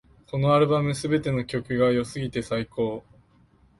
[0.25, 3.03] このアルバム、すべての曲が良すぎて最高